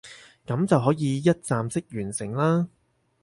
[0.47, 2.67] 噉就可以一站式完成啦